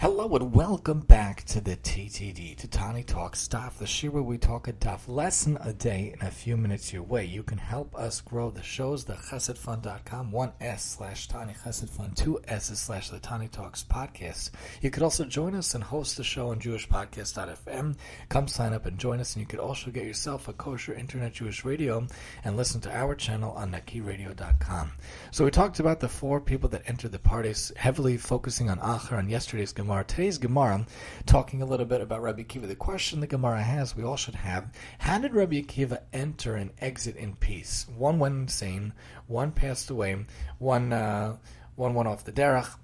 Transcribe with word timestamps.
Hello 0.00 0.34
and 0.34 0.54
welcome 0.54 1.00
back 1.00 1.44
to 1.44 1.60
the 1.60 1.76
TTD, 1.76 2.56
to 2.56 2.66
Tani 2.66 3.02
Talk 3.02 3.36
Stuff, 3.36 3.78
the 3.78 3.86
show 3.86 4.08
where 4.08 4.22
we 4.22 4.38
talk 4.38 4.66
a 4.66 4.72
daf 4.72 5.00
lesson 5.06 5.58
a 5.60 5.74
day 5.74 6.14
in 6.18 6.26
a 6.26 6.30
few 6.30 6.56
minutes 6.56 6.90
your 6.90 7.02
way. 7.02 7.26
You 7.26 7.42
can 7.42 7.58
help 7.58 7.94
us 7.94 8.22
grow 8.22 8.50
the 8.50 8.62
shows, 8.62 9.04
the 9.04 9.12
chessedfund.com, 9.12 10.32
one 10.32 10.52
S 10.58 10.82
slash 10.96 11.28
Tani 11.28 11.52
Chesed 11.52 11.90
Fund, 11.90 12.16
two 12.16 12.40
S's 12.48 12.80
slash 12.80 13.10
the 13.10 13.18
Tani 13.18 13.48
Talks 13.48 13.84
podcast. 13.84 14.52
You 14.80 14.90
could 14.90 15.02
also 15.02 15.26
join 15.26 15.54
us 15.54 15.74
and 15.74 15.84
host 15.84 16.16
the 16.16 16.24
show 16.24 16.48
on 16.48 16.60
jewishpodcast.fm. 16.60 17.94
Come 18.30 18.48
sign 18.48 18.72
up 18.72 18.86
and 18.86 18.96
join 18.96 19.20
us, 19.20 19.34
and 19.34 19.42
you 19.42 19.46
could 19.46 19.60
also 19.60 19.90
get 19.90 20.06
yourself 20.06 20.48
a 20.48 20.54
kosher 20.54 20.94
internet 20.94 21.34
Jewish 21.34 21.62
radio 21.62 22.06
and 22.42 22.56
listen 22.56 22.80
to 22.80 22.96
our 22.96 23.14
channel 23.14 23.52
on 23.52 23.70
nakiradio.com. 23.70 24.92
So 25.30 25.44
we 25.44 25.50
talked 25.50 25.78
about 25.78 26.00
the 26.00 26.08
four 26.08 26.40
people 26.40 26.70
that 26.70 26.88
entered 26.88 27.12
the 27.12 27.18
Pardes, 27.18 27.76
heavily 27.76 28.16
focusing 28.16 28.70
on 28.70 28.78
Acher 28.78 29.18
on 29.18 29.28
yesterday's 29.28 29.74
Gemara. 29.74 29.89
Today's 29.90 30.38
Gemara, 30.38 30.86
talking 31.26 31.62
a 31.62 31.66
little 31.66 31.84
bit 31.84 32.00
about 32.00 32.22
Rabbi 32.22 32.44
Akiva. 32.44 32.68
The 32.68 32.76
question 32.76 33.18
the 33.18 33.26
Gemara 33.26 33.60
has, 33.60 33.96
we 33.96 34.04
all 34.04 34.16
should 34.16 34.36
have: 34.36 34.72
How 35.00 35.18
did 35.18 35.34
Rabbi 35.34 35.62
Akiva 35.62 36.02
enter 36.12 36.54
and 36.54 36.70
exit 36.78 37.16
in 37.16 37.34
peace? 37.34 37.86
One 37.96 38.20
went 38.20 38.36
insane, 38.36 38.92
one 39.26 39.50
passed 39.50 39.90
away, 39.90 40.24
one 40.58 40.92
uh, 40.92 41.38
one 41.74 41.94
went 41.94 42.08
off 42.08 42.24
the 42.24 42.30
derech. 42.30 42.76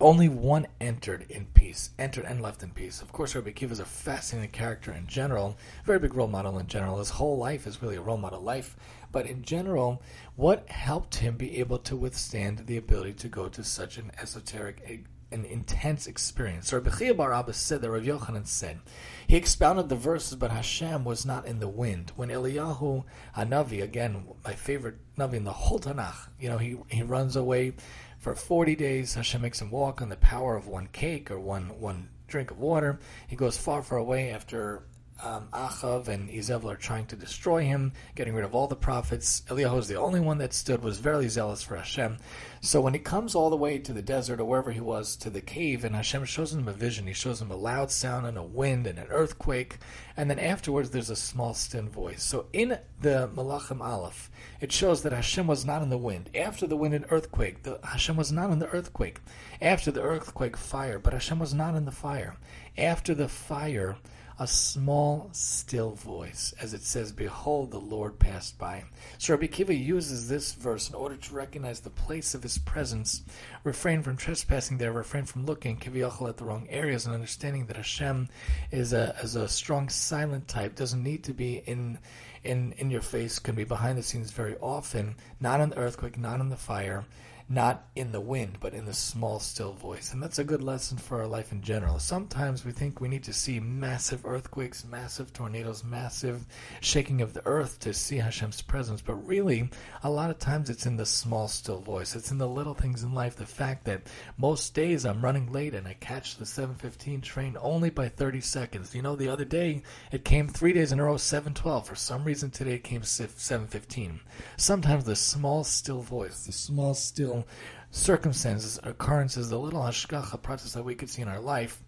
Only 0.00 0.28
one 0.28 0.66
entered 0.80 1.24
in 1.30 1.46
peace, 1.54 1.90
entered 2.00 2.24
and 2.24 2.42
left 2.42 2.64
in 2.64 2.70
peace. 2.70 3.00
Of 3.00 3.12
course, 3.12 3.36
Rabbi 3.36 3.50
Akiva 3.50 3.70
is 3.70 3.80
a 3.80 3.84
fascinating 3.84 4.50
character 4.50 4.92
in 4.92 5.06
general, 5.06 5.56
very 5.84 6.00
big 6.00 6.14
role 6.14 6.26
model 6.26 6.58
in 6.58 6.66
general. 6.66 6.98
His 6.98 7.10
whole 7.10 7.38
life 7.38 7.64
is 7.64 7.80
really 7.80 7.96
a 7.96 8.02
role 8.02 8.16
model 8.16 8.40
life. 8.40 8.76
But 9.12 9.26
in 9.26 9.42
general, 9.42 10.02
what 10.34 10.68
helped 10.68 11.16
him 11.16 11.36
be 11.36 11.58
able 11.58 11.78
to 11.78 11.96
withstand 11.96 12.66
the 12.66 12.76
ability 12.76 13.14
to 13.14 13.28
go 13.28 13.48
to 13.48 13.64
such 13.64 13.98
an 13.98 14.10
esoteric 14.20 14.82
an 15.30 15.44
intense 15.44 16.06
experience. 16.06 16.68
So 16.68 16.78
Rabbi 16.78 17.12
Bar 17.12 17.32
Abba 17.32 17.52
said 17.52 17.82
that 17.82 17.90
Rav 17.90 18.02
Yochanan 18.02 18.46
said, 18.46 18.80
he 19.26 19.36
expounded 19.36 19.88
the 19.88 19.96
verses, 19.96 20.36
but 20.36 20.50
Hashem 20.50 21.04
was 21.04 21.26
not 21.26 21.46
in 21.46 21.60
the 21.60 21.68
wind. 21.68 22.12
When 22.16 22.30
Eliyahu 22.30 23.04
Hanavi, 23.36 23.82
again, 23.82 24.24
my 24.44 24.54
favorite 24.54 24.96
Navi 25.18 25.34
in 25.34 25.44
the 25.44 25.52
whole 25.52 25.78
Tanakh, 25.78 26.28
you 26.40 26.48
know, 26.48 26.58
he, 26.58 26.78
he 26.88 27.02
runs 27.02 27.36
away 27.36 27.74
for 28.18 28.34
40 28.34 28.74
days. 28.76 29.14
Hashem 29.14 29.42
makes 29.42 29.60
him 29.60 29.70
walk 29.70 30.00
on 30.00 30.08
the 30.08 30.16
power 30.16 30.56
of 30.56 30.66
one 30.66 30.88
cake 30.92 31.30
or 31.30 31.38
one, 31.38 31.78
one 31.78 32.08
drink 32.26 32.50
of 32.50 32.58
water. 32.58 32.98
He 33.26 33.36
goes 33.36 33.58
far, 33.58 33.82
far 33.82 33.98
away 33.98 34.30
after 34.30 34.84
um, 35.22 35.48
Achav 35.52 36.08
and 36.08 36.28
Izebel 36.28 36.72
are 36.72 36.76
trying 36.76 37.06
to 37.06 37.16
destroy 37.16 37.64
him, 37.64 37.92
getting 38.14 38.34
rid 38.34 38.44
of 38.44 38.54
all 38.54 38.66
the 38.66 38.76
prophets. 38.76 39.42
Eliyahu 39.48 39.78
is 39.78 39.88
the 39.88 39.96
only 39.96 40.20
one 40.20 40.38
that 40.38 40.52
stood, 40.52 40.82
was 40.82 40.98
very 40.98 41.28
zealous 41.28 41.62
for 41.62 41.76
Hashem. 41.76 42.18
So 42.60 42.80
when 42.80 42.94
he 42.94 43.00
comes 43.00 43.34
all 43.34 43.50
the 43.50 43.56
way 43.56 43.78
to 43.78 43.92
the 43.92 44.02
desert 44.02 44.40
or 44.40 44.44
wherever 44.44 44.70
he 44.70 44.80
was, 44.80 45.16
to 45.16 45.30
the 45.30 45.40
cave, 45.40 45.84
and 45.84 45.94
Hashem 45.94 46.24
shows 46.24 46.52
him 46.52 46.68
a 46.68 46.72
vision, 46.72 47.06
he 47.06 47.12
shows 47.12 47.40
him 47.40 47.50
a 47.50 47.56
loud 47.56 47.90
sound 47.90 48.26
and 48.26 48.36
a 48.36 48.42
wind 48.42 48.86
and 48.86 48.98
an 48.98 49.06
earthquake, 49.10 49.78
and 50.16 50.30
then 50.30 50.38
afterwards 50.38 50.90
there's 50.90 51.10
a 51.10 51.16
small 51.16 51.54
still 51.54 51.82
voice. 51.82 52.22
So 52.22 52.46
in 52.52 52.78
the 53.00 53.30
Malachim 53.34 53.80
Aleph, 53.80 54.30
it 54.60 54.72
shows 54.72 55.02
that 55.02 55.12
Hashem 55.12 55.46
was 55.46 55.64
not 55.64 55.82
in 55.82 55.90
the 55.90 55.98
wind. 55.98 56.30
After 56.34 56.66
the 56.66 56.76
wind 56.76 56.94
and 56.94 57.06
earthquake, 57.10 57.62
the, 57.62 57.78
Hashem 57.84 58.16
was 58.16 58.32
not 58.32 58.50
in 58.50 58.58
the 58.58 58.68
earthquake. 58.68 59.20
After 59.60 59.90
the 59.90 60.02
earthquake, 60.02 60.56
fire, 60.56 60.98
but 60.98 61.12
Hashem 61.12 61.38
was 61.38 61.54
not 61.54 61.74
in 61.74 61.84
the 61.84 61.92
fire. 61.92 62.36
After 62.76 63.14
the 63.14 63.28
fire, 63.28 63.96
a 64.40 64.46
small, 64.46 65.28
still 65.32 65.92
voice, 65.92 66.54
as 66.60 66.72
it 66.72 66.82
says, 66.82 67.10
Behold, 67.10 67.70
the 67.70 67.80
Lord 67.80 68.18
passed 68.18 68.56
by. 68.56 68.84
So 69.18 69.34
Rabbi 69.34 69.48
Kiva 69.48 69.74
uses 69.74 70.28
this 70.28 70.52
verse 70.52 70.88
in 70.88 70.94
order 70.94 71.16
to 71.16 71.34
recognize 71.34 71.80
the 71.80 71.90
place 71.90 72.34
of 72.34 72.44
his 72.44 72.58
presence, 72.58 73.22
refrain 73.64 74.02
from 74.02 74.16
trespassing 74.16 74.78
there, 74.78 74.92
refrain 74.92 75.24
from 75.24 75.44
looking, 75.44 75.76
kiviyachal, 75.76 76.28
at 76.28 76.36
the 76.36 76.44
wrong 76.44 76.68
areas, 76.70 77.04
and 77.04 77.14
understanding 77.14 77.66
that 77.66 77.76
Hashem 77.76 78.28
is 78.70 78.92
a, 78.92 79.16
is 79.22 79.34
a 79.34 79.48
strong, 79.48 79.88
silent 79.88 80.46
type, 80.46 80.76
doesn't 80.76 81.02
need 81.02 81.24
to 81.24 81.34
be 81.34 81.62
in, 81.66 81.98
in, 82.44 82.72
in 82.72 82.90
your 82.90 83.00
face, 83.00 83.38
can 83.38 83.54
be 83.54 83.64
behind 83.64 83.98
the 83.98 84.02
scenes 84.02 84.30
very 84.30 84.56
often, 84.60 85.16
not 85.40 85.60
in 85.60 85.70
the 85.70 85.78
earthquake, 85.78 86.18
not 86.18 86.40
in 86.40 86.48
the 86.48 86.56
fire 86.56 87.04
not 87.48 87.88
in 87.96 88.12
the 88.12 88.20
wind, 88.20 88.58
but 88.60 88.74
in 88.74 88.84
the 88.84 88.92
small, 88.92 89.40
still 89.40 89.72
voice. 89.72 90.12
And 90.12 90.22
that's 90.22 90.38
a 90.38 90.44
good 90.44 90.62
lesson 90.62 90.98
for 90.98 91.20
our 91.20 91.26
life 91.26 91.50
in 91.50 91.62
general. 91.62 91.98
Sometimes 91.98 92.64
we 92.64 92.72
think 92.72 93.00
we 93.00 93.08
need 93.08 93.24
to 93.24 93.32
see 93.32 93.58
massive 93.58 94.26
earthquakes, 94.26 94.84
massive 94.84 95.32
tornadoes, 95.32 95.82
massive 95.82 96.44
shaking 96.80 97.22
of 97.22 97.32
the 97.32 97.46
earth 97.46 97.80
to 97.80 97.94
see 97.94 98.18
Hashem's 98.18 98.60
presence. 98.60 99.00
But 99.00 99.26
really, 99.26 99.70
a 100.02 100.10
lot 100.10 100.28
of 100.28 100.38
times 100.38 100.68
it's 100.68 100.84
in 100.84 100.98
the 100.98 101.06
small, 101.06 101.48
still 101.48 101.80
voice. 101.80 102.14
It's 102.14 102.30
in 102.30 102.36
the 102.36 102.48
little 102.48 102.74
things 102.74 103.02
in 103.02 103.14
life. 103.14 103.36
The 103.36 103.46
fact 103.46 103.84
that 103.84 104.02
most 104.36 104.74
days 104.74 105.06
I'm 105.06 105.24
running 105.24 105.50
late 105.50 105.74
and 105.74 105.88
I 105.88 105.94
catch 105.94 106.36
the 106.36 106.44
7:15 106.44 107.22
train 107.22 107.56
only 107.60 107.88
by 107.88 108.10
30 108.10 108.42
seconds. 108.42 108.94
You 108.94 109.00
know, 109.00 109.16
the 109.16 109.28
other 109.28 109.46
day 109.46 109.82
it 110.12 110.24
came 110.24 110.48
three 110.48 110.74
days 110.74 110.92
in 110.92 111.00
a 111.00 111.04
row 111.04 111.16
7:12. 111.16 111.86
For 111.86 111.94
some 111.94 112.24
reason 112.28 112.50
today 112.50 112.74
it 112.74 112.84
came 112.84 113.00
7:15. 113.00 114.20
Sometimes 114.58 115.04
the 115.04 115.16
small, 115.16 115.64
still 115.64 116.02
voice, 116.02 116.44
the 116.44 116.52
small, 116.52 116.92
still 116.92 117.46
circumstances, 117.90 118.78
occurrences, 118.82 119.48
the 119.48 119.58
little 119.58 119.80
hashgacha 119.80 120.38
pratis 120.42 120.74
that 120.74 120.84
we 120.84 120.94
could 120.94 121.08
see 121.08 121.22
in 121.22 121.28
our 121.28 121.40
life, 121.40 121.82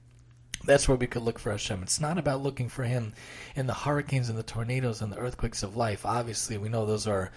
that's 0.65 0.89
where 0.89 0.97
we 0.97 1.07
could 1.07 1.23
look 1.23 1.39
for 1.39 1.51
Hashem. 1.51 1.83
It's 1.83 2.01
not 2.01 2.19
about 2.19 2.43
looking 2.43 2.69
for 2.69 2.85
Him 2.85 3.15
in 3.57 3.67
the 3.67 3.75
hurricanes 3.75 4.29
and 4.29 4.39
the 4.39 4.43
tornadoes 4.43 5.01
and 5.01 5.13
the 5.13 5.19
earthquakes 5.19 5.63
of 5.63 5.77
life. 5.77 6.05
Obviously, 6.05 6.59
we 6.59 6.69
know 6.69 6.85
those 6.85 7.07
are 7.07 7.31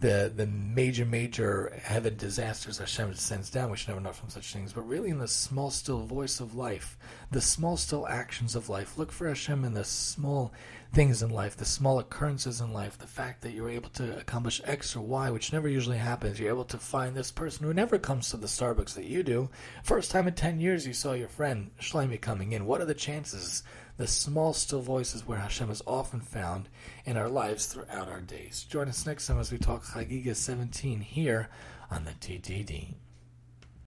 the 0.00 0.32
the 0.34 0.46
major, 0.46 1.04
major 1.04 1.78
heaven 1.82 2.16
disasters 2.16 2.78
Hashem 2.78 3.14
sends 3.14 3.50
down. 3.50 3.70
We 3.70 3.76
should 3.76 3.88
never 3.88 4.00
know 4.00 4.12
from 4.12 4.30
such 4.30 4.52
things. 4.52 4.72
But 4.72 4.88
really, 4.88 5.10
in 5.10 5.18
the 5.18 5.28
small, 5.28 5.70
still 5.70 6.00
voice 6.00 6.40
of 6.40 6.54
life, 6.54 6.96
the 7.30 7.40
small, 7.40 7.76
still 7.76 8.08
actions 8.08 8.56
of 8.56 8.68
life, 8.68 8.96
look 8.96 9.12
for 9.12 9.28
Hashem 9.28 9.64
in 9.64 9.74
the 9.74 9.84
small 9.84 10.52
things 10.92 11.22
in 11.22 11.30
life, 11.30 11.56
the 11.56 11.64
small 11.64 12.00
occurrences 12.00 12.60
in 12.60 12.72
life, 12.72 12.98
the 12.98 13.06
fact 13.06 13.42
that 13.42 13.52
you're 13.52 13.70
able 13.70 13.90
to 13.90 14.18
accomplish 14.18 14.60
X 14.64 14.96
or 14.96 15.00
Y, 15.00 15.30
which 15.30 15.52
never 15.52 15.68
usually 15.68 15.98
happens. 15.98 16.40
You're 16.40 16.48
able 16.48 16.64
to 16.64 16.78
find 16.78 17.14
this 17.14 17.30
person 17.30 17.64
who 17.64 17.72
never 17.72 17.98
comes 17.98 18.30
to 18.30 18.36
the 18.36 18.48
Starbucks 18.48 18.94
that 18.94 19.04
you 19.04 19.22
do. 19.22 19.48
First 19.84 20.10
time 20.10 20.26
in 20.26 20.34
10 20.34 20.58
years 20.58 20.86
you 20.86 20.92
saw 20.92 21.12
your 21.12 21.28
friend 21.28 21.70
Shlomi 21.80 22.20
coming 22.20 22.52
in. 22.52 22.66
What 22.70 22.80
are 22.80 22.84
the 22.84 22.94
chances? 22.94 23.64
The 23.96 24.06
small, 24.06 24.52
still 24.52 24.80
voices 24.80 25.26
where 25.26 25.40
Hashem 25.40 25.72
is 25.72 25.82
often 25.88 26.20
found 26.20 26.68
in 27.04 27.16
our 27.16 27.28
lives 27.28 27.66
throughout 27.66 28.06
our 28.06 28.20
days. 28.20 28.64
Join 28.70 28.86
us 28.86 29.04
next 29.04 29.26
time 29.26 29.40
as 29.40 29.50
we 29.50 29.58
talk 29.58 29.82
Chagiga 29.82 30.36
17 30.36 31.00
here 31.00 31.48
on 31.90 32.04
the 32.04 32.12
TTD. 32.12 32.94